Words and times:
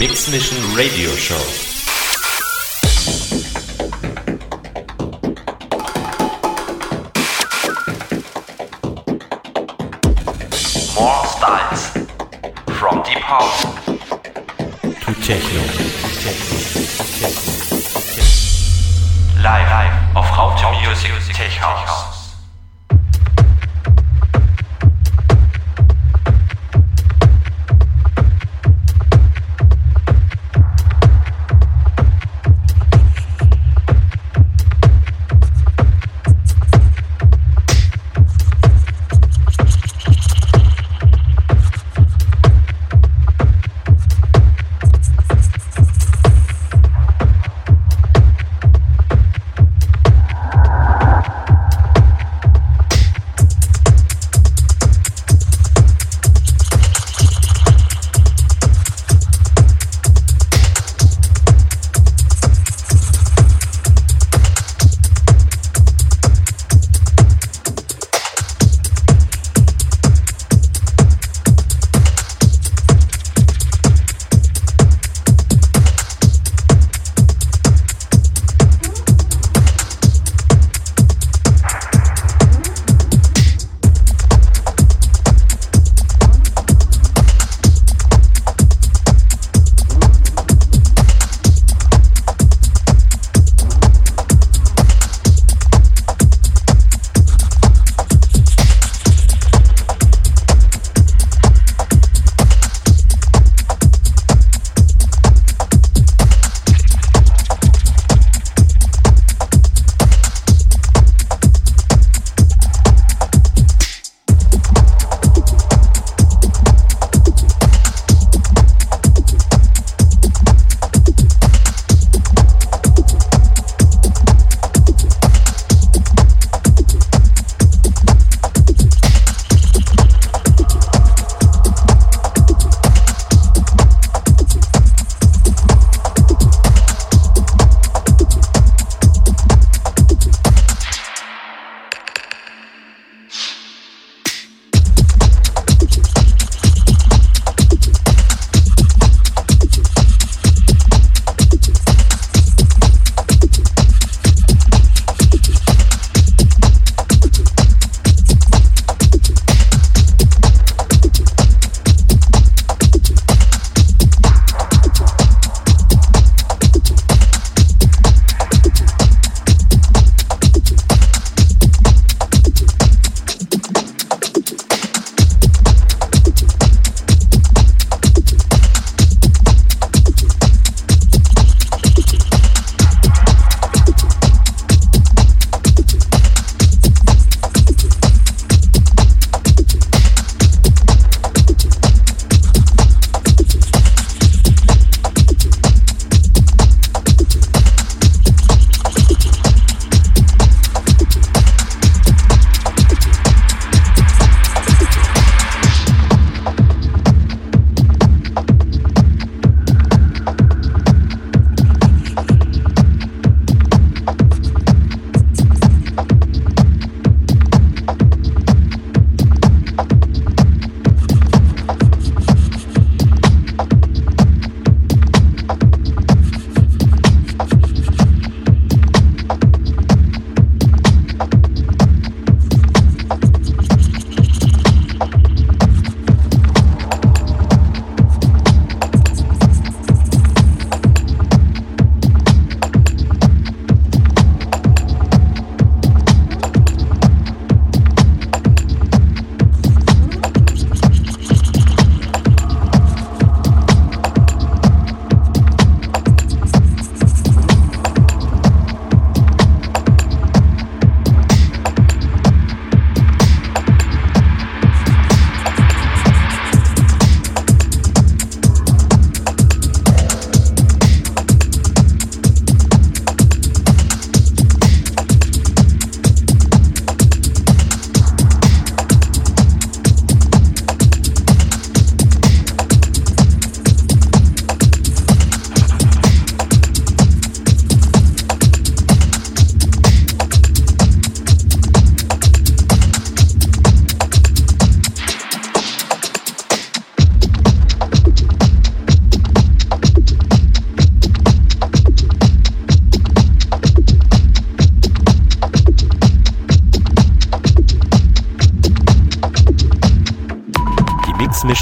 Mix 0.00 0.30
Mission 0.30 0.56
Radio 0.74 1.10
Show. 1.10 1.36
More 10.96 11.26
styles. 11.26 11.82
From 12.78 13.02
deep 13.02 13.18
house 13.18 13.62
To 15.04 15.12
Techno. 15.20 15.60
live, 19.42 19.68
live 19.68 20.16
auf 20.16 20.38
Raute 20.38 20.64
Music 20.80 21.12
Tech 21.34 21.60
House. 21.60 22.09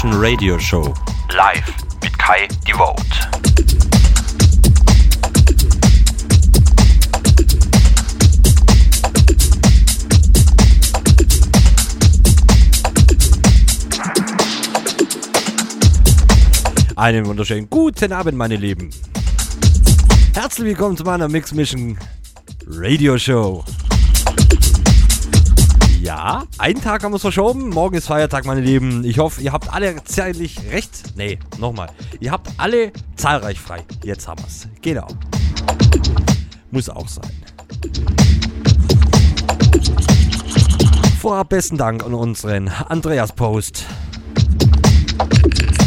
Mission 0.01 0.21
Radio 0.21 0.57
Show. 0.57 0.93
Live 1.35 1.73
mit 2.01 2.17
Kai 2.17 2.47
Devote. 2.65 3.03
Einen 16.95 17.25
wunderschönen 17.25 17.69
guten 17.69 18.13
Abend, 18.13 18.37
meine 18.37 18.55
Lieben. 18.55 18.91
Herzlich 20.33 20.67
willkommen 20.67 20.95
zu 20.95 21.03
meiner 21.03 21.27
Mix 21.27 21.51
Mission 21.51 21.97
Radio 22.69 23.17
Show. 23.17 23.65
Ja, 26.09 26.47
einen 26.57 26.81
Tag 26.81 27.03
haben 27.03 27.11
wir 27.11 27.17
es 27.17 27.21
verschoben. 27.21 27.69
Morgen 27.69 27.95
ist 27.95 28.07
Feiertag, 28.07 28.43
meine 28.43 28.61
Lieben. 28.61 29.03
Ich 29.03 29.19
hoffe, 29.19 29.41
ihr 29.41 29.51
habt 29.51 29.71
alle 29.71 30.03
zeitlich 30.05 30.59
recht. 30.71 31.15
Nee, 31.15 31.37
nochmal. 31.59 31.91
Ihr 32.19 32.31
habt 32.31 32.49
alle 32.57 32.91
zahlreich 33.15 33.59
frei. 33.59 33.83
Jetzt 34.03 34.27
haben 34.27 34.41
wir 34.41 34.47
es. 34.47 34.67
Genau. 34.81 35.05
Muss 36.71 36.89
auch 36.89 37.07
sein. 37.07 37.29
Vorab 41.21 41.49
besten 41.49 41.77
Dank 41.77 42.03
an 42.03 42.15
unseren 42.15 42.69
Andreas 42.69 43.31
Post. 43.31 43.85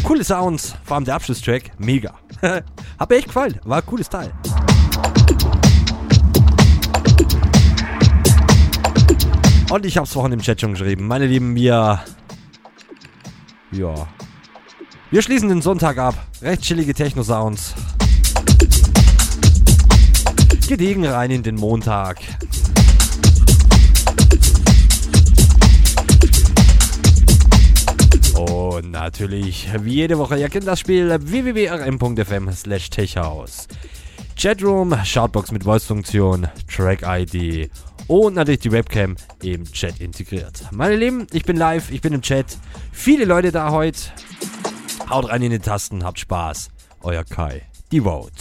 Coole 0.04 0.22
Sounds, 0.22 0.76
vor 0.84 0.98
allem 0.98 1.04
der 1.04 1.16
Abschlusstrack, 1.16 1.72
mega. 1.78 2.14
Mir 2.42 2.62
echt 3.10 3.26
gefallen, 3.26 3.58
war 3.64 3.78
ein 3.78 3.86
cooles 3.86 4.08
Teil. 4.08 4.32
Und 9.72 9.86
ich 9.86 9.96
hab's 9.96 10.12
vorhin 10.12 10.32
im 10.32 10.42
Chat 10.42 10.60
schon 10.60 10.72
geschrieben. 10.72 11.06
Meine 11.06 11.24
Lieben, 11.24 11.54
wir. 11.54 12.04
Ja. 13.70 13.94
Wir 15.10 15.22
schließen 15.22 15.48
den 15.48 15.62
Sonntag 15.62 15.96
ab. 15.96 16.14
Recht 16.42 16.60
chillige 16.60 16.92
Techno-Sounds. 16.92 17.72
Gediegen 20.69 21.06
rein 21.06 21.30
in 21.30 21.42
den 21.42 21.54
Montag. 21.54 22.20
Und 28.34 28.90
natürlich, 28.90 29.70
wie 29.80 29.94
jede 29.94 30.18
Woche, 30.18 30.38
ihr 30.38 30.50
kennt 30.50 30.66
das 30.66 30.80
Spiel 30.80 31.18
www.rm.fm 31.18 32.52
slash 32.52 32.90
techhouse. 32.90 33.68
Chatroom, 34.36 34.94
Shoutbox 35.02 35.50
mit 35.50 35.64
Voice-Funktion, 35.64 36.48
Track-ID 36.68 37.70
und 38.08 38.34
natürlich 38.34 38.60
die 38.60 38.72
Webcam 38.72 39.16
im 39.43 39.64
Chat 39.64 40.00
integriert. 40.00 40.64
Meine 40.70 40.96
Lieben, 40.96 41.26
ich 41.32 41.44
bin 41.44 41.56
live, 41.56 41.90
ich 41.90 42.00
bin 42.00 42.12
im 42.12 42.22
Chat. 42.22 42.46
Viele 42.93 43.25
Leute 43.25 43.52
da 43.52 43.70
heute. 43.70 43.99
Haut 45.08 45.28
rein 45.28 45.43
in 45.43 45.50
die 45.50 45.58
Tasten, 45.58 46.04
habt 46.04 46.19
Spaß. 46.19 46.70
Euer 47.02 47.25
Kai, 47.25 47.62
die 47.90 48.00
Vote. 48.00 48.32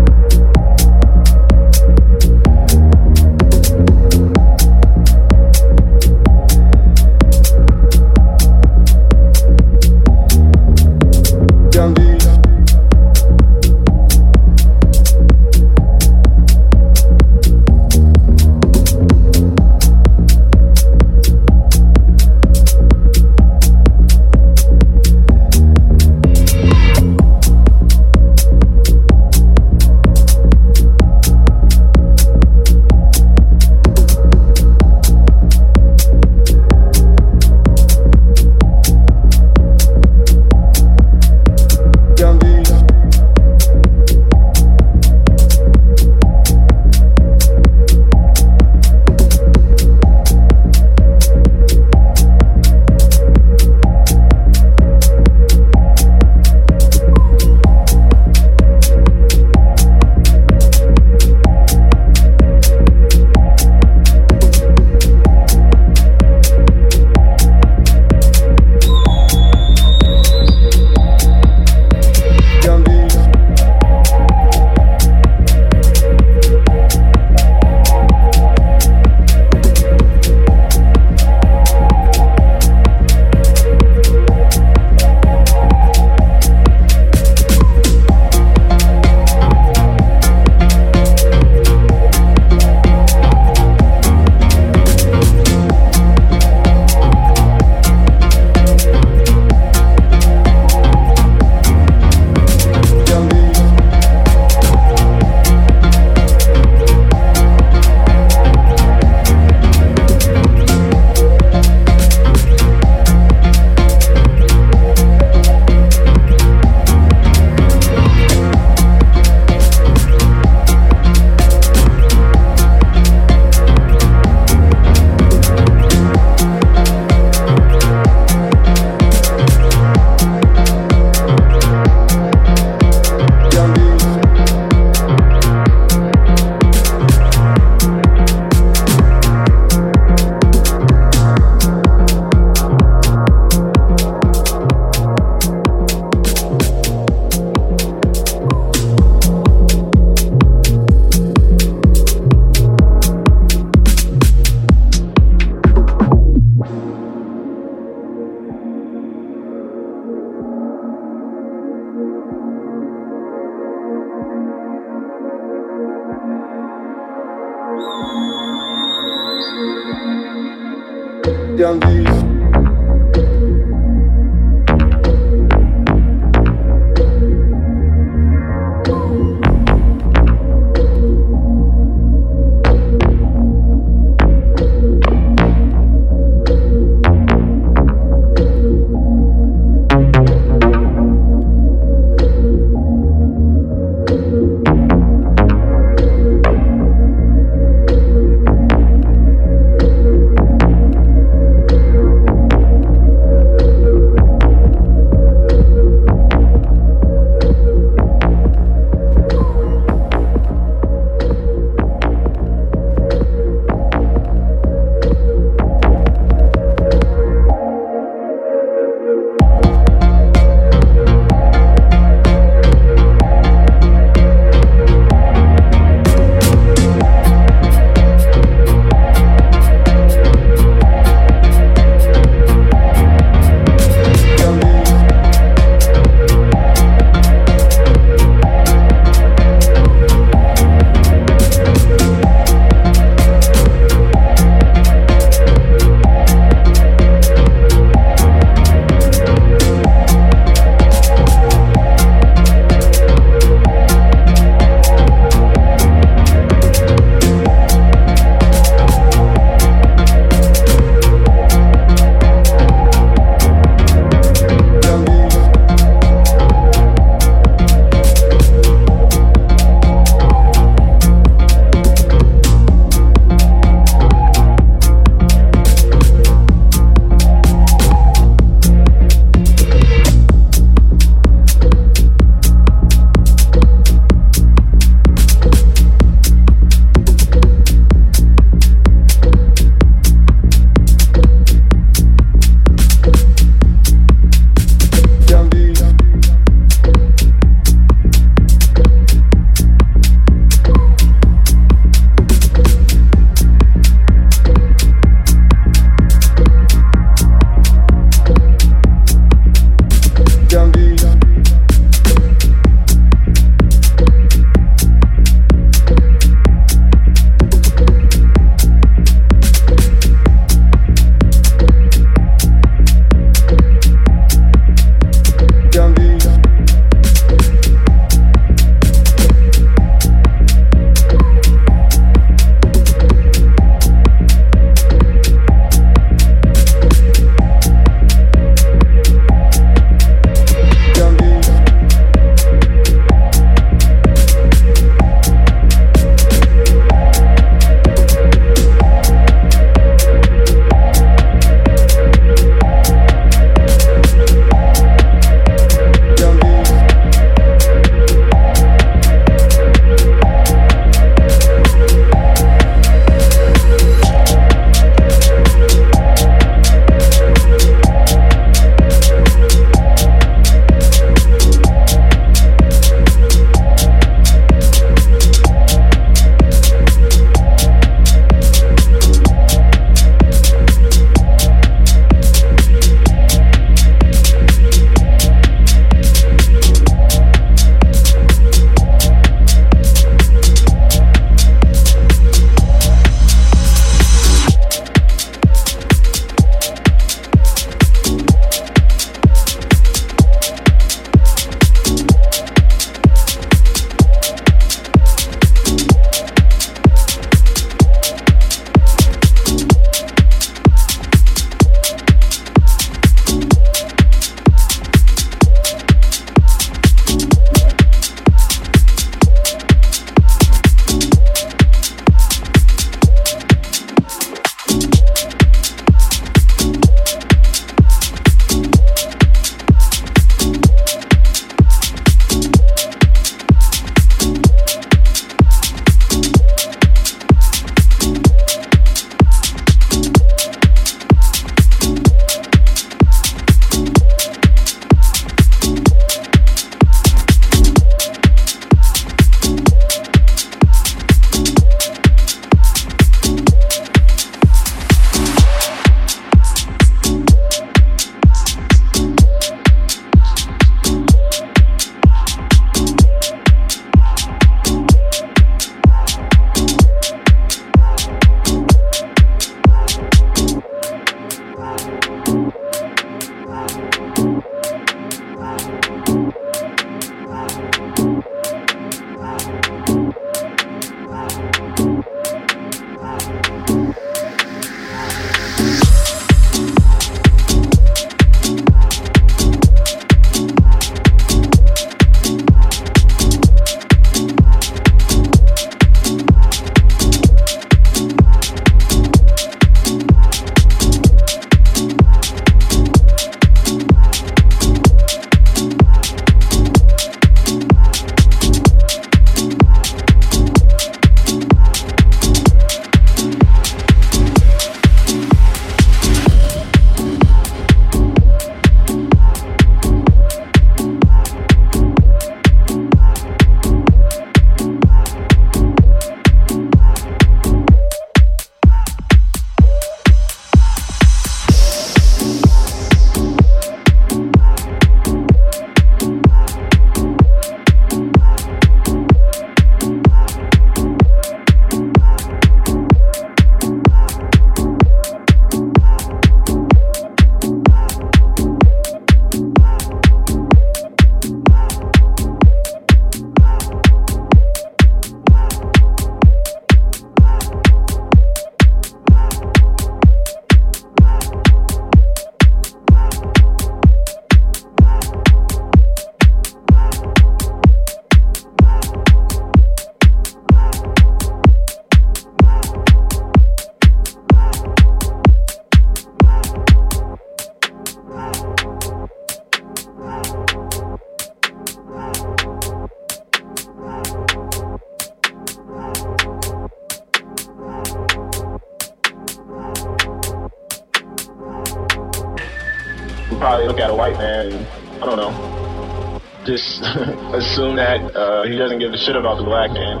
Shit 599.00 599.16
about 599.16 599.38
the 599.38 599.44
black 599.44 599.72
man. 599.72 600.00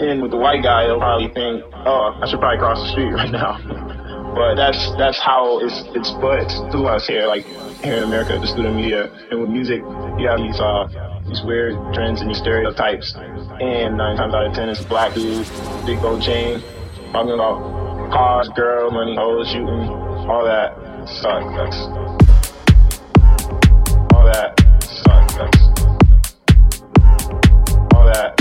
And 0.00 0.22
with 0.22 0.30
the 0.30 0.36
white 0.36 0.62
guy, 0.62 0.86
he'll 0.86 0.98
probably 0.98 1.28
think, 1.34 1.64
oh, 1.84 2.14
I 2.22 2.26
should 2.30 2.38
probably 2.38 2.58
cross 2.58 2.78
the 2.78 2.88
street 2.92 3.12
right 3.20 3.30
now. 3.30 3.58
but 4.34 4.54
that's 4.54 4.78
that's 4.96 5.18
how 5.18 5.58
it's 5.58 5.82
it's 5.94 6.10
put 6.22 6.46
to 6.70 6.86
us 6.86 7.06
here, 7.06 7.26
like 7.26 7.44
here 7.82 7.98
in 7.98 8.04
America, 8.04 8.38
the 8.38 8.46
student 8.46 8.76
media. 8.76 9.10
And 9.30 9.40
with 9.40 9.50
music, 9.50 9.82
you 10.18 10.28
have 10.28 10.38
these 10.38 10.60
uh, 10.60 10.86
these 11.26 11.42
weird 11.42 11.74
trends 11.92 12.20
and 12.20 12.30
these 12.30 12.38
stereotypes. 12.38 13.14
And 13.16 13.98
nine 13.98 14.16
times 14.16 14.34
out 14.34 14.46
of 14.46 14.54
ten, 14.54 14.68
it's 14.68 14.84
black 14.84 15.14
dude, 15.14 15.46
big 15.84 16.00
gold 16.00 16.22
chain, 16.22 16.62
talking 17.12 17.34
about 17.34 17.58
cars, 18.12 18.48
girl, 18.54 18.90
money, 18.90 19.16
hoes, 19.16 19.48
shooting, 19.48 19.90
all 20.30 20.44
that 20.44 20.78
sucks. 21.08 21.76
All 24.14 24.24
that 24.24 24.67
that 28.08 28.37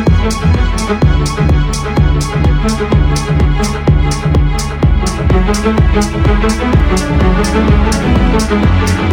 Thank 0.00 1.12
you. 9.02 9.07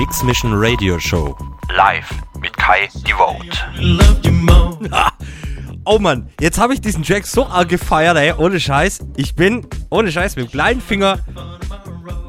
Mix 0.00 0.22
Mission 0.22 0.54
Radio 0.54 0.98
Show. 0.98 1.36
Live 1.76 2.10
mit 2.40 2.56
Kai 2.56 2.88
Devote. 3.06 3.46
Oh 5.84 5.98
Mann, 5.98 6.30
jetzt 6.40 6.58
habe 6.58 6.72
ich 6.72 6.80
diesen 6.80 7.02
Track 7.02 7.26
so 7.26 7.46
arg 7.46 7.68
gefeiert, 7.68 8.16
ey, 8.16 8.32
ohne 8.32 8.60
Scheiß. 8.60 9.00
Ich 9.16 9.34
bin, 9.34 9.66
ohne 9.90 10.10
Scheiß, 10.10 10.36
mit 10.36 10.46
dem 10.46 10.50
kleinen 10.50 10.80
Finger 10.80 11.18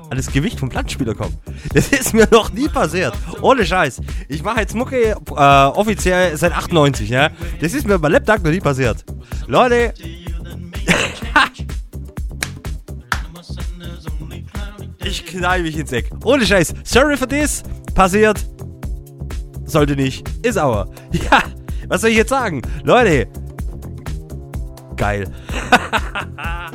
an 0.09 0.17
das 0.17 0.33
Gewicht 0.33 0.59
vom 0.59 0.67
Plattenspieler 0.67 1.15
kommen. 1.15 1.37
Das 1.73 1.87
ist 1.89 2.13
mir 2.13 2.27
noch 2.31 2.51
nie 2.51 2.67
passiert. 2.67 3.13
Ohne 3.41 3.65
Scheiß. 3.65 4.01
Ich 4.27 4.43
mache 4.43 4.59
jetzt 4.59 4.75
Mucke 4.75 5.11
äh, 5.11 5.15
offiziell 5.33 6.35
seit 6.35 6.51
98, 6.53 7.09
ja. 7.09 7.29
Das 7.61 7.73
ist 7.73 7.87
mir 7.87 7.99
bei 7.99 8.09
Laptop 8.09 8.43
noch 8.43 8.51
nie 8.51 8.59
passiert. 8.59 9.05
Leute, 9.47 9.93
ich 15.03 15.25
knall 15.25 15.63
mich 15.63 15.77
ins 15.77 15.91
Eck. 15.91 16.09
Ohne 16.23 16.45
Scheiß. 16.45 16.73
Sorry 16.83 17.17
for 17.17 17.27
this. 17.27 17.63
Passiert. 17.93 18.45
Sollte 19.65 19.95
nicht. 19.95 20.27
Ist 20.45 20.57
aber. 20.57 20.89
Ja, 21.11 21.43
was 21.87 22.01
soll 22.01 22.11
ich 22.11 22.17
jetzt 22.17 22.29
sagen? 22.29 22.61
Leute. 22.83 23.27
Geil. 24.95 25.29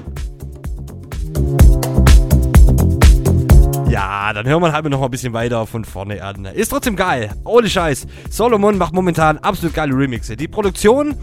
Ja, 3.88 4.32
dann 4.32 4.46
hören 4.46 4.60
wir 4.62 4.72
halt 4.72 4.84
noch 4.86 4.98
mal 4.98 5.06
ein 5.06 5.10
bisschen 5.10 5.32
weiter 5.32 5.64
von 5.66 5.84
vorne 5.84 6.22
an. 6.22 6.44
Ist 6.44 6.68
trotzdem 6.68 6.96
geil. 6.96 7.30
Ohne 7.44 7.68
Scheiß. 7.68 8.06
Solomon 8.30 8.76
macht 8.76 8.92
momentan 8.92 9.38
absolut 9.38 9.74
geile 9.74 9.96
Remixe. 9.96 10.36
Die 10.36 10.48
Produktion, 10.48 11.14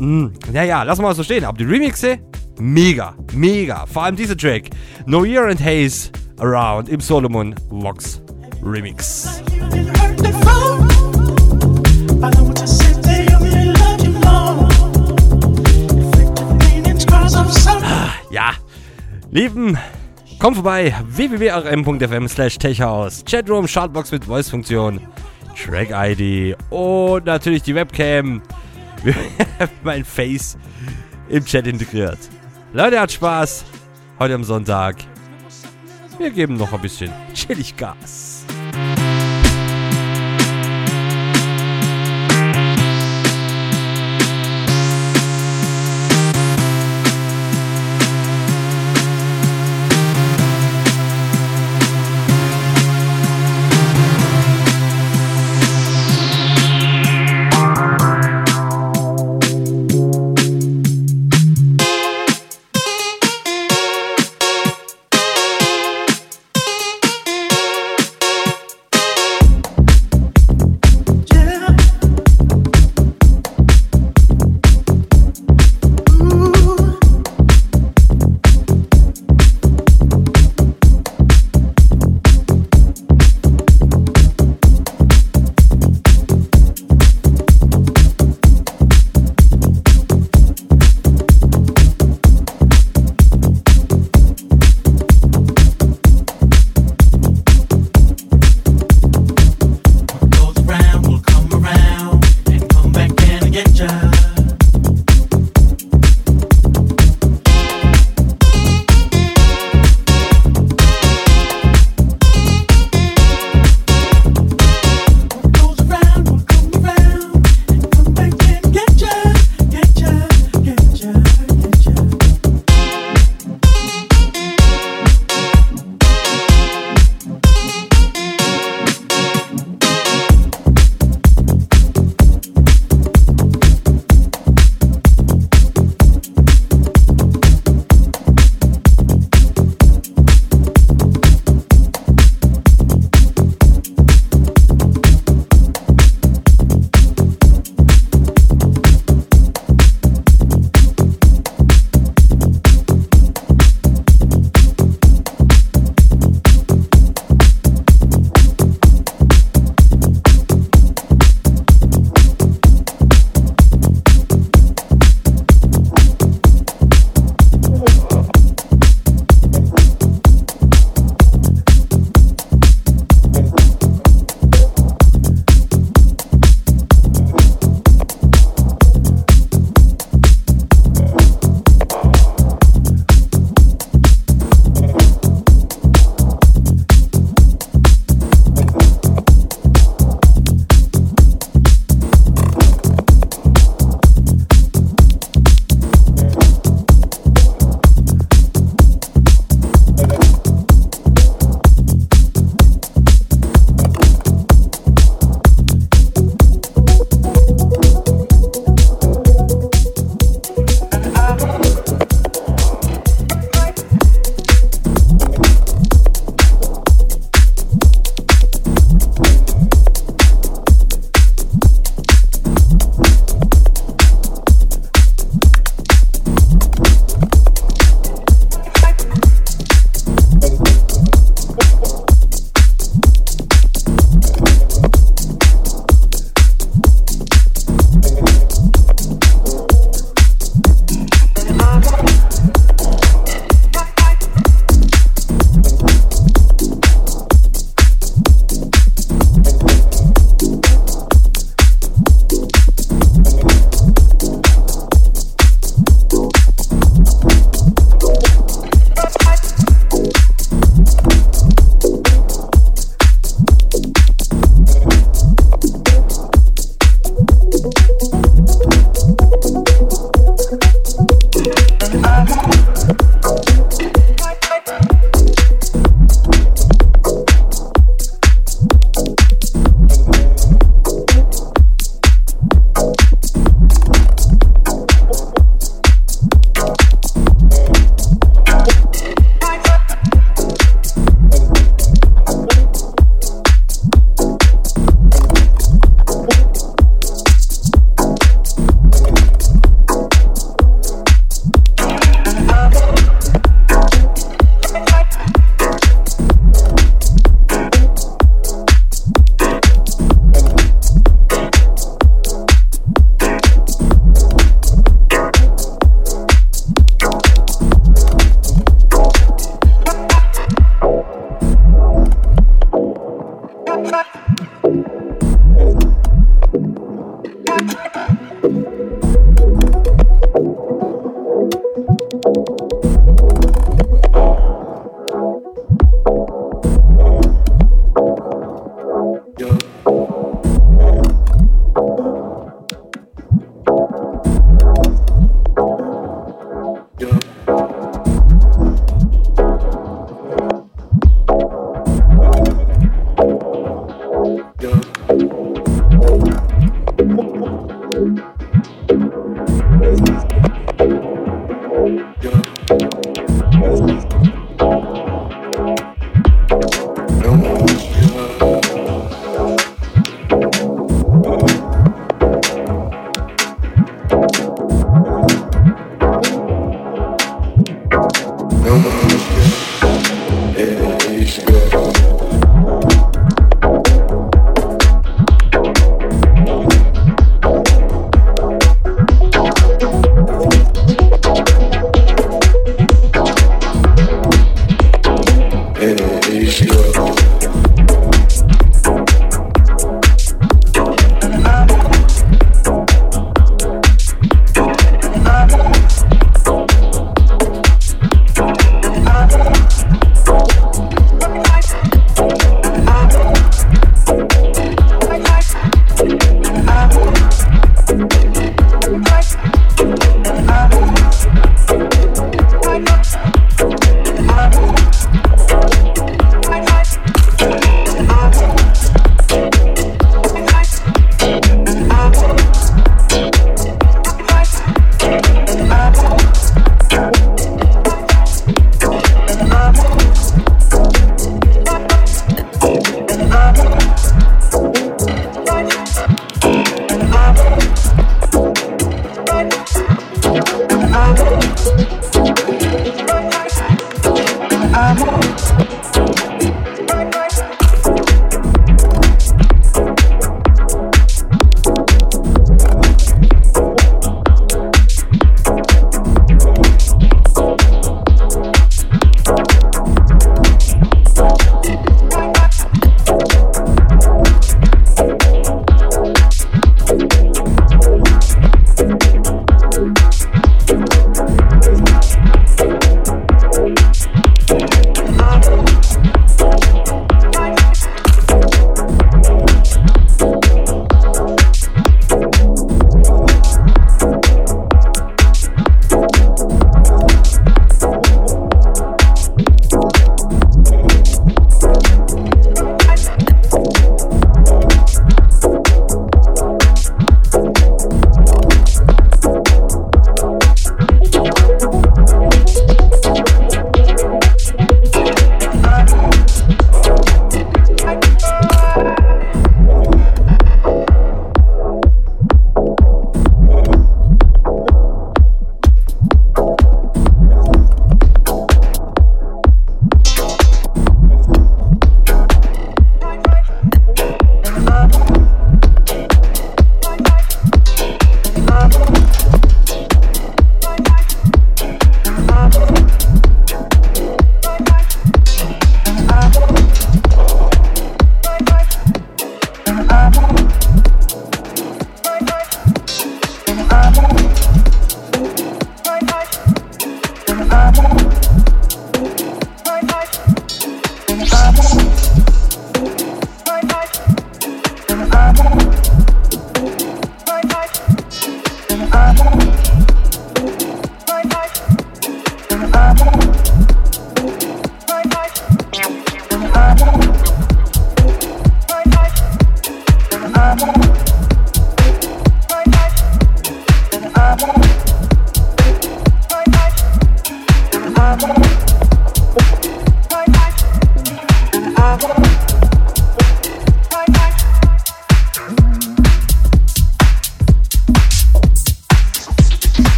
mh, 0.00 0.30
naja, 0.52 0.82
lassen 0.82 1.02
wir 1.02 1.08
mal 1.08 1.14
so 1.14 1.22
stehen. 1.22 1.44
Aber 1.44 1.58
die 1.58 1.64
Remixe, 1.64 2.18
mega, 2.58 3.14
mega. 3.32 3.86
Vor 3.86 4.04
allem 4.04 4.16
dieser 4.16 4.36
Track. 4.36 4.70
No 5.06 5.24
Year 5.24 5.46
and 5.46 5.60
Haze 5.60 6.10
Around 6.38 6.88
im 6.88 7.00
Solomon 7.00 7.54
Vox 7.70 8.20
Remix. 8.62 9.42
Ja, 18.30 18.52
lieben, 19.30 19.78
kommt 20.38 20.56
vorbei. 20.56 20.94
www.rm.fm 21.08 22.28
slash 22.28 22.58
techhaus. 22.58 23.24
Chatroom, 23.24 23.66
Chartbox 23.66 24.12
mit 24.12 24.24
Voice-Funktion, 24.24 25.00
Track-ID 25.56 26.56
und 26.70 27.24
natürlich 27.24 27.62
die 27.62 27.74
Webcam. 27.74 28.42
mein 29.82 30.04
Face 30.04 30.56
im 31.28 31.44
Chat 31.44 31.66
integriert. 31.66 32.18
Leute, 32.76 33.00
hat 33.00 33.10
Spaß. 33.10 33.64
Heute 34.18 34.34
am 34.34 34.44
Sonntag. 34.44 34.96
Wir 36.18 36.28
geben 36.28 36.58
noch 36.58 36.74
ein 36.74 36.82
bisschen 36.82 37.10
chillig 37.32 37.74
Gas. 37.74 38.44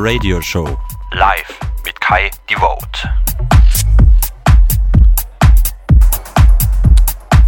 Radio 0.00 0.40
Show. 0.40 0.78
Live 1.10 1.58
mit 1.84 2.00
Kai 2.00 2.30
Devote. 2.48 3.12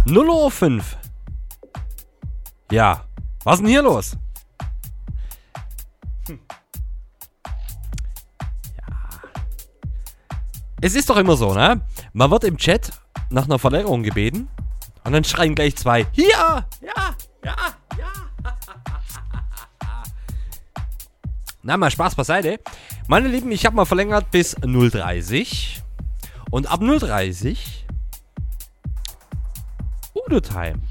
0 0.05 0.29
Uhr 0.29 0.51
5. 0.51 0.97
Ja, 2.69 3.05
was 3.45 3.55
ist 3.55 3.61
denn 3.61 3.69
hier 3.69 3.81
los? 3.81 4.17
Hm. 6.27 6.39
Ja. 8.77 9.19
Es 10.81 10.95
ist 10.95 11.09
doch 11.09 11.15
immer 11.15 11.37
so, 11.37 11.53
ne? 11.53 11.79
Man 12.11 12.31
wird 12.31 12.43
im 12.43 12.57
Chat 12.57 12.91
nach 13.29 13.45
einer 13.45 13.59
Verlängerung 13.59 14.03
gebeten 14.03 14.49
und 15.05 15.13
dann 15.13 15.23
schreien 15.23 15.55
gleich 15.55 15.77
zwei. 15.77 16.05
Hier! 16.11 16.27
Ja! 16.27 16.65
Ja! 17.45 17.55
Ja! 17.97 18.11
Na, 21.63 21.77
mal 21.77 21.91
Spaß 21.91 22.15
beiseite. 22.15 22.59
Meine 23.07 23.27
Lieben, 23.27 23.51
ich 23.51 23.65
habe 23.65 23.75
mal 23.75 23.85
verlängert 23.85 24.31
bis 24.31 24.57
0.30 24.57 25.79
und 26.49 26.71
ab 26.71 26.81
0.30 26.81 27.57
Udo 30.15 30.39
Time. 30.39 30.81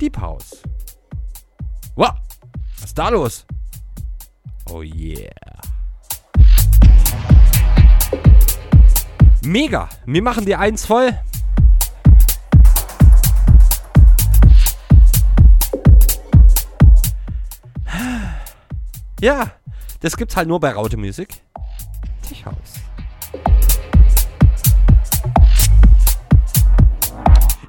Deep 0.00 0.18
House. 0.18 0.62
Wow, 1.94 2.14
was 2.76 2.86
ist 2.86 2.98
da 2.98 3.10
los? 3.10 3.44
Oh 4.70 4.82
yeah. 4.82 5.30
Mega. 9.42 9.88
Wir 10.06 10.22
machen 10.22 10.46
die 10.46 10.56
Eins 10.56 10.86
voll. 10.86 11.18
Ja, 19.20 19.57
das 20.00 20.16
gibt's 20.16 20.36
halt 20.36 20.48
nur 20.48 20.60
bei 20.60 20.72
Raute 20.72 20.96
Musik. 20.96 21.42
Tischhaus. 22.22 22.54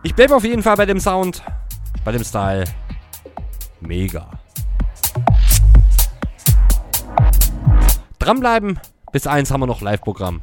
Ich 0.03 0.15
bleibe 0.15 0.35
auf 0.35 0.43
jeden 0.43 0.63
Fall 0.63 0.75
bei 0.75 0.85
dem 0.85 0.99
Sound, 0.99 1.43
bei 2.05 2.11
dem 2.11 2.23
Style. 2.23 2.65
Mega. 3.81 4.29
Dranbleiben. 8.19 8.79
Bis 9.11 9.25
eins 9.25 9.49
haben 9.49 9.61
wir 9.61 9.67
noch 9.67 9.81
Live-Programm. 9.81 10.41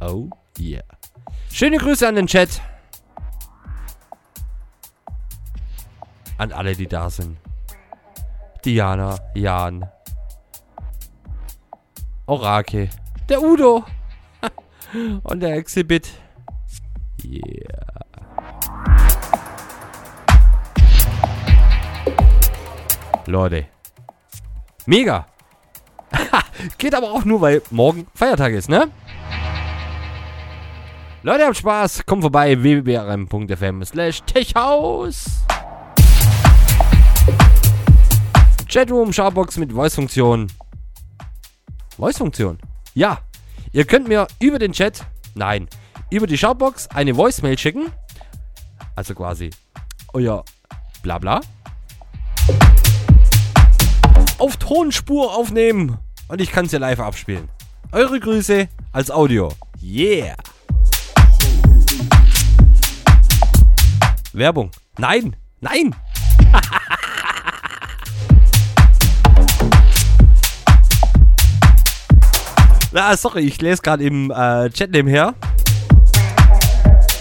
Oh 0.00 0.28
yeah. 0.58 0.82
Schöne 1.50 1.78
Grüße 1.78 2.06
an 2.06 2.14
den 2.14 2.26
Chat. 2.26 2.60
An 6.36 6.52
alle, 6.52 6.76
die 6.76 6.86
da 6.86 7.08
sind. 7.10 7.38
Diana, 8.64 9.18
Jan. 9.34 9.88
Orake. 12.28 12.90
Der 13.28 13.42
Udo. 13.42 13.84
Und 15.22 15.40
der 15.40 15.56
Exhibit. 15.56 16.10
Yeah. 17.24 18.04
Leute. 23.26 23.66
Mega. 24.84 25.26
Geht 26.78 26.94
aber 26.94 27.12
auch 27.12 27.24
nur, 27.24 27.40
weil 27.40 27.62
morgen 27.70 28.06
Feiertag 28.14 28.52
ist, 28.52 28.68
ne? 28.68 28.90
Leute, 31.22 31.46
habt 31.46 31.56
Spaß. 31.56 32.04
Kommt 32.04 32.22
vorbei. 32.22 32.62
www.rm.fm 32.62 33.84
slash 33.84 34.22
techhaus. 34.24 35.44
Chatroom, 38.68 39.14
Shoutbox 39.14 39.56
mit 39.56 39.72
Voice-Funktion. 39.72 40.48
Voice-Funktion? 41.98 42.58
Ja. 42.94 43.18
Ihr 43.72 43.84
könnt 43.84 44.08
mir 44.08 44.28
über 44.40 44.58
den 44.58 44.72
Chat, 44.72 45.04
nein, 45.34 45.68
über 46.10 46.26
die 46.26 46.38
Shoutbox 46.38 46.88
eine 46.88 47.16
Voicemail 47.16 47.58
schicken. 47.58 47.92
Also 48.94 49.14
quasi 49.14 49.50
euer 50.12 50.44
Blabla. 51.02 51.40
Auf 54.38 54.56
Tonspur 54.56 55.36
aufnehmen. 55.36 55.98
Und 56.28 56.40
ich 56.40 56.52
kann 56.52 56.66
es 56.66 56.72
ja 56.72 56.78
live 56.78 57.00
abspielen. 57.00 57.48
Eure 57.92 58.20
Grüße 58.20 58.68
als 58.92 59.10
Audio. 59.10 59.52
Yeah. 59.82 60.36
Werbung. 64.32 64.70
Nein. 64.98 65.36
Nein. 65.60 65.94
Na, 72.90 73.14
sorry, 73.18 73.42
ich 73.42 73.60
lese 73.60 73.82
gerade 73.82 74.04
im 74.04 74.30
äh, 74.30 74.70
Chat 74.70 74.90
nebenher. 74.90 75.34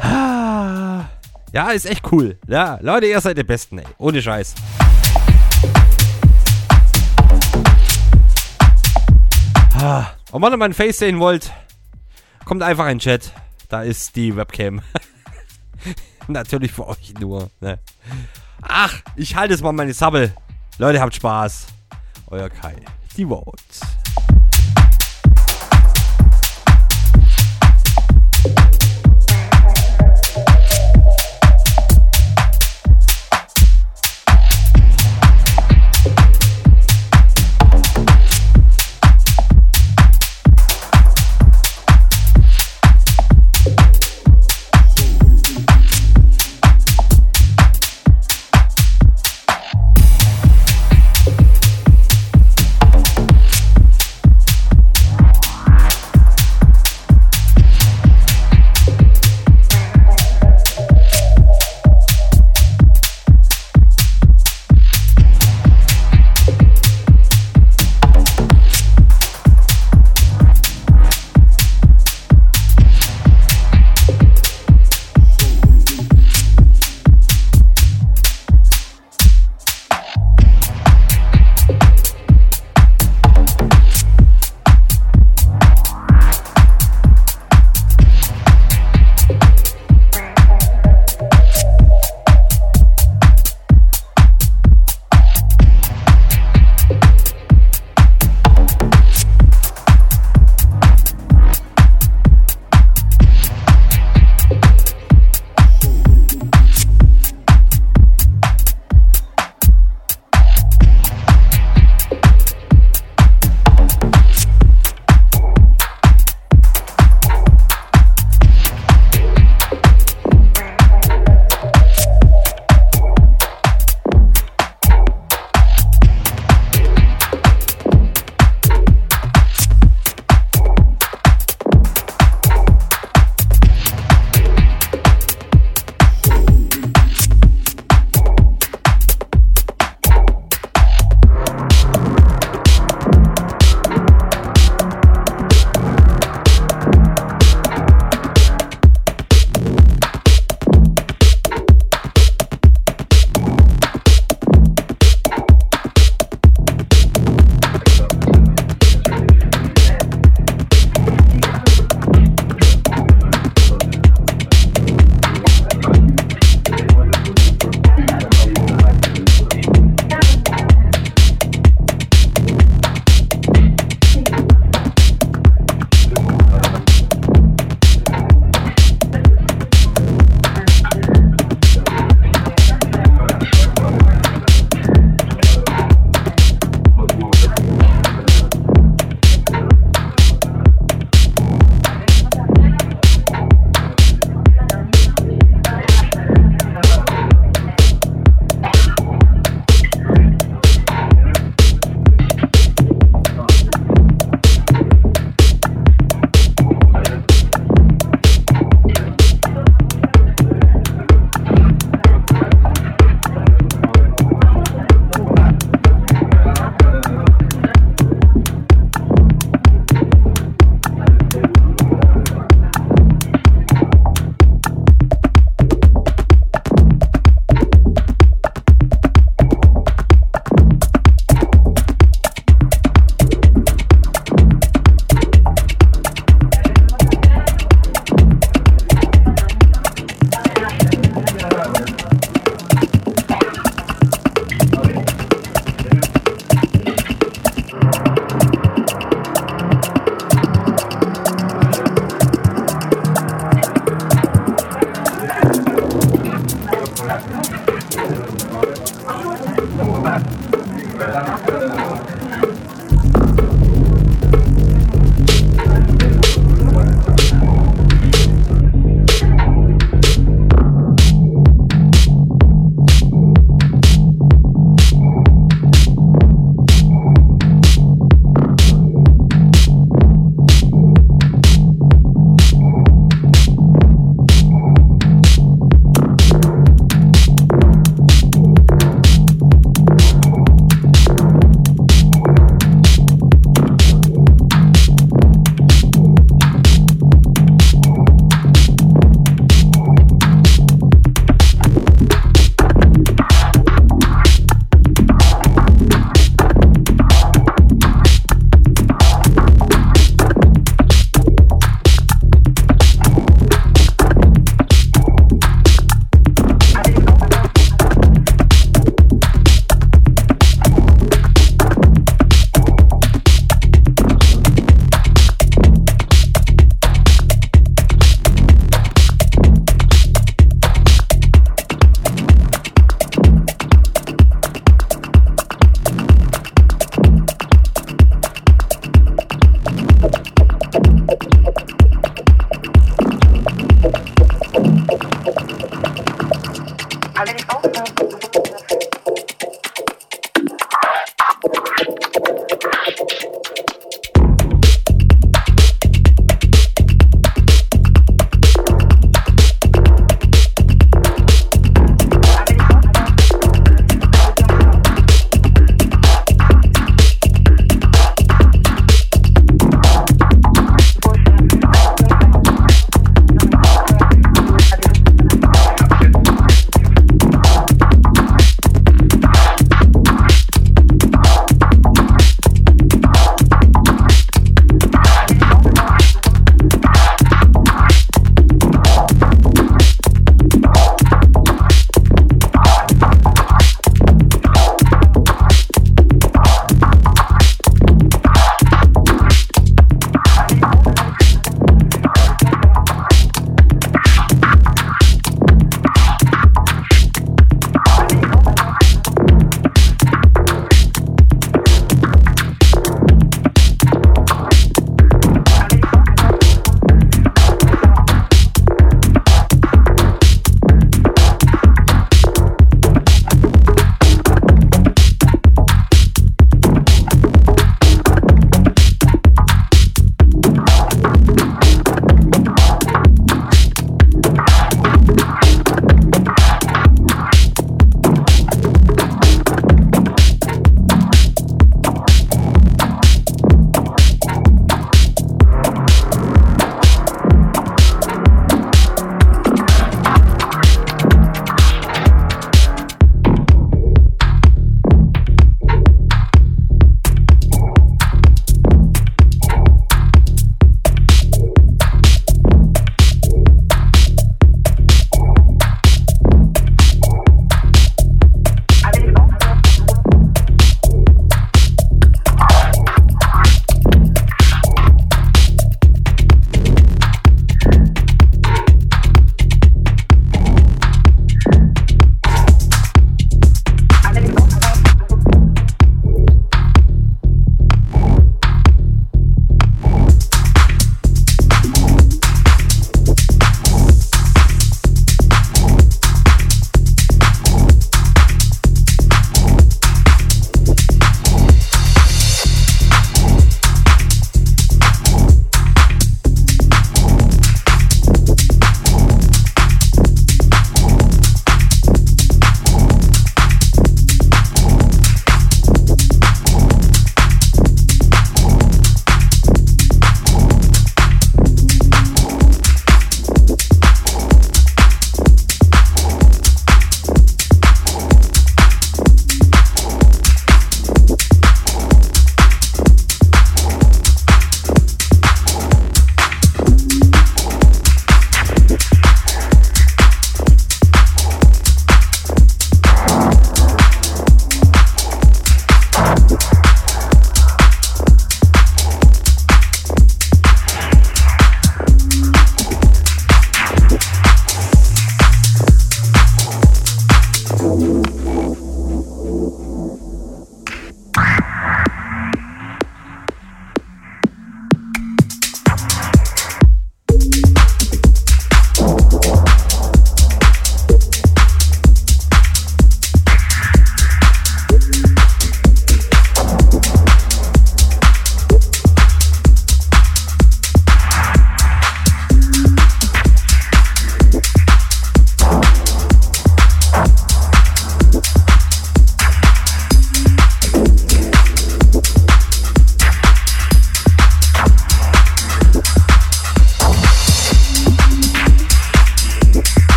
Ah. 0.00 1.04
Ja, 1.52 1.70
ist 1.70 1.84
echt 1.84 2.10
cool. 2.12 2.38
Ja, 2.46 2.78
Leute, 2.80 3.06
ihr 3.06 3.20
seid 3.20 3.36
die 3.36 3.44
Besten, 3.44 3.78
ey. 3.78 3.84
Ohne 3.98 4.22
Scheiß. 4.22 4.54
Ah. 9.74 10.06
Und 10.30 10.42
wenn 10.42 10.52
ihr 10.52 10.56
mein 10.56 10.72
Face 10.72 10.98
sehen 10.98 11.20
wollt, 11.20 11.52
kommt 12.46 12.62
einfach 12.62 12.84
in 12.86 12.92
den 12.92 13.00
Chat. 13.00 13.32
Da 13.68 13.82
ist 13.82 14.16
die 14.16 14.34
Webcam. 14.34 14.80
Natürlich 16.28 16.72
für 16.72 16.88
euch 16.88 17.12
nur. 17.20 17.50
Ne? 17.60 17.78
Ach, 18.62 18.94
ich 19.16 19.36
halte 19.36 19.52
jetzt 19.52 19.62
mal 19.62 19.72
meine 19.72 19.92
Sabbel. 19.92 20.32
Leute, 20.78 21.00
habt 21.00 21.14
Spaß. 21.14 21.66
Euer 22.28 22.48
Kai. 22.48 22.76
Die 23.16 23.26
Vote. 23.26 23.99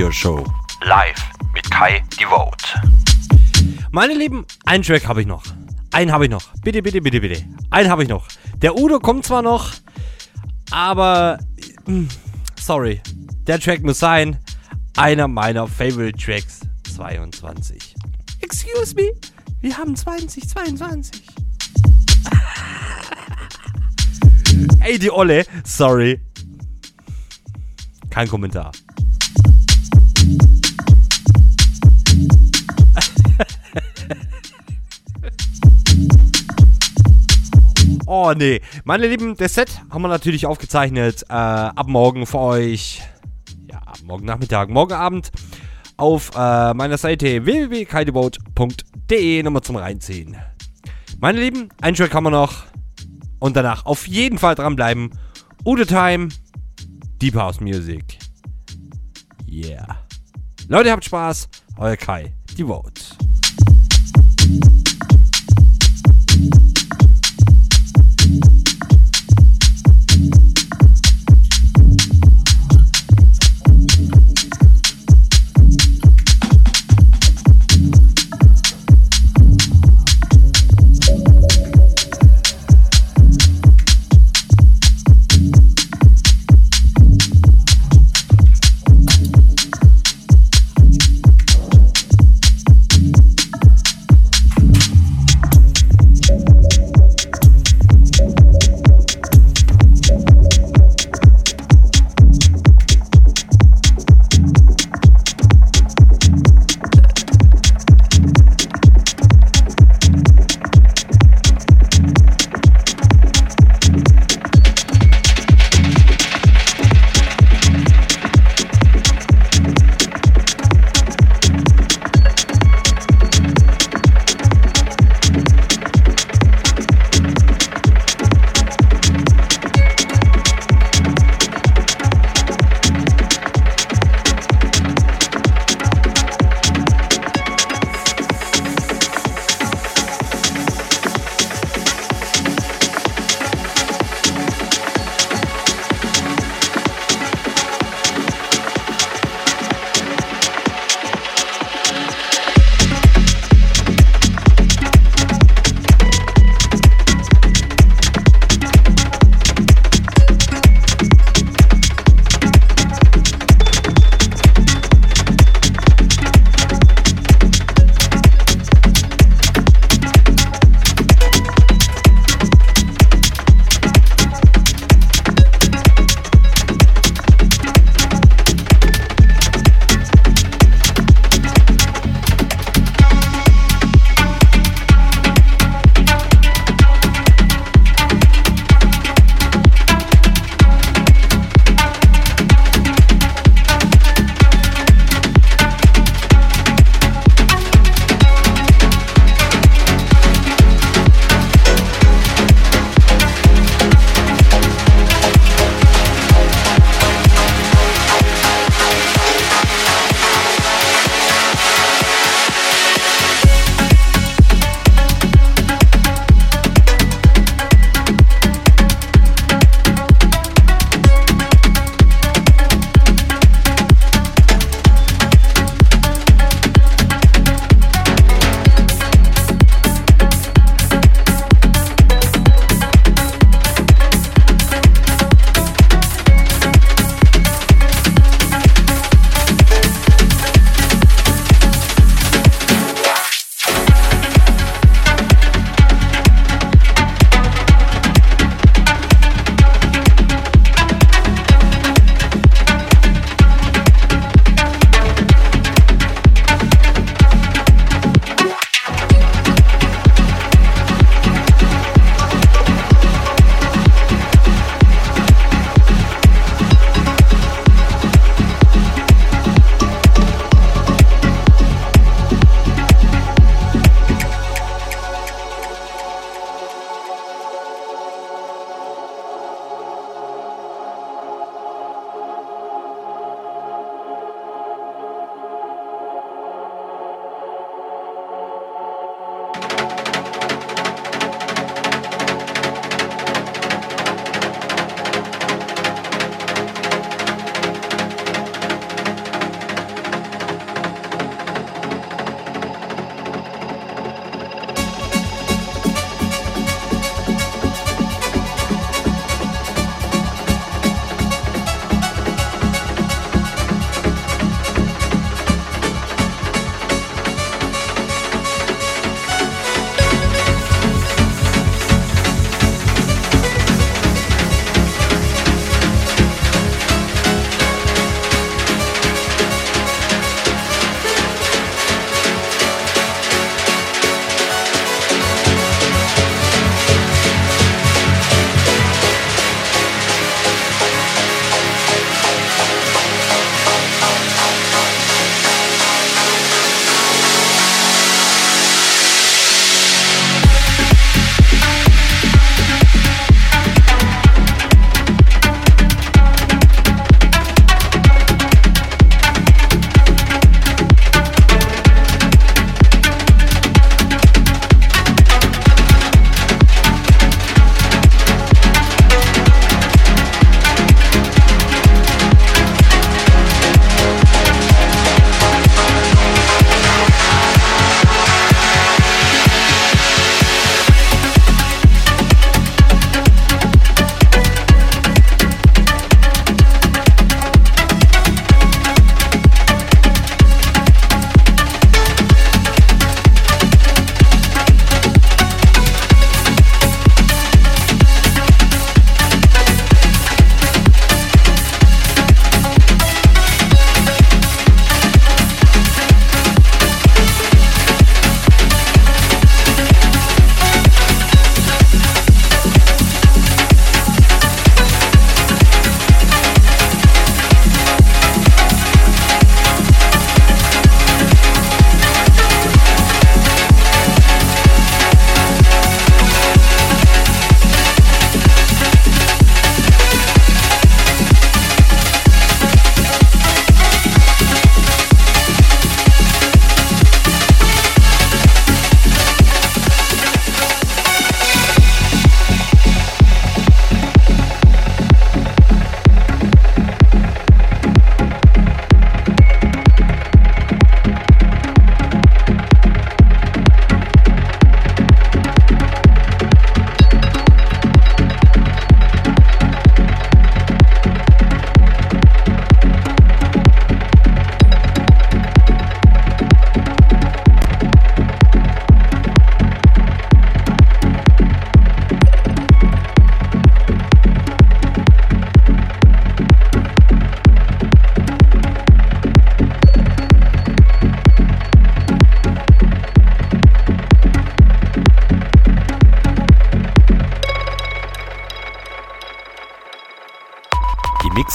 Radio 0.00 0.12
Show. 0.12 0.46
Live 0.86 1.22
mit 1.52 1.70
Kai 1.70 2.02
Devote. 2.18 2.64
Meine 3.90 4.14
Lieben, 4.14 4.46
einen 4.64 4.82
Track 4.82 5.06
habe 5.06 5.20
ich 5.20 5.26
noch. 5.26 5.42
Einen 5.92 6.10
habe 6.10 6.24
ich 6.24 6.30
noch. 6.30 6.42
Bitte, 6.62 6.80
bitte, 6.80 7.02
bitte, 7.02 7.20
bitte. 7.20 7.44
Einen 7.68 7.90
habe 7.90 8.04
ich 8.04 8.08
noch. 8.08 8.26
Der 8.62 8.78
Udo 8.78 8.98
kommt 8.98 9.26
zwar 9.26 9.42
noch, 9.42 9.72
aber. 10.70 11.38
mm, 11.84 12.06
Sorry. 12.58 13.02
Der 13.46 13.60
Track 13.60 13.82
muss 13.82 13.98
sein. 13.98 14.38
Einer 14.96 15.28
meiner 15.28 15.66
Favorite 15.66 16.16
Tracks 16.16 16.60
22. 16.96 17.94
Excuse 18.40 18.94
me. 18.94 19.12
Wir 19.60 19.76
haben 19.76 19.94
2022. 19.94 21.20
Ey, 24.80 24.98
die 24.98 25.10
Olle. 25.10 25.44
Sorry. 25.64 26.18
Kein 28.08 28.28
Kommentar. 28.28 28.72
Oh 38.12 38.32
nee. 38.36 38.60
Meine 38.82 39.06
Lieben, 39.06 39.36
das 39.36 39.54
Set 39.54 39.80
haben 39.88 40.02
wir 40.02 40.08
natürlich 40.08 40.44
aufgezeichnet. 40.44 41.22
Äh, 41.28 41.32
ab 41.32 41.86
morgen 41.86 42.26
für 42.26 42.40
euch. 42.40 43.02
Ja, 43.70 43.80
morgen 44.04 44.26
Nachmittag, 44.26 44.68
morgen 44.68 44.94
Abend 44.94 45.30
auf 45.96 46.32
äh, 46.34 46.74
meiner 46.74 46.98
Seite 46.98 47.44
www.kaideboat.de 47.44 49.42
nochmal 49.44 49.62
zum 49.62 49.76
Reinziehen. 49.76 50.36
Meine 51.20 51.38
Lieben, 51.38 51.68
ein 51.82 51.94
Track 51.94 52.12
haben 52.12 52.24
wir 52.24 52.30
noch. 52.30 52.64
Und 53.38 53.54
danach 53.56 53.86
auf 53.86 54.08
jeden 54.08 54.38
Fall 54.38 54.56
dranbleiben. 54.56 55.10
Ude 55.64 55.86
Time, 55.86 56.30
Deep 57.22 57.36
House 57.36 57.60
Music. 57.60 58.18
Yeah. 59.48 60.09
Leute, 60.70 60.92
habt 60.92 61.04
Spaß. 61.04 61.48
Euer 61.78 61.96
Kai, 61.96 62.32
Devote. 62.56 63.02
Thank 64.38 64.79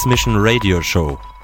Mix 0.05 0.27
Mission 0.27 0.37
Radio 0.37 0.81
Show. 0.81 1.34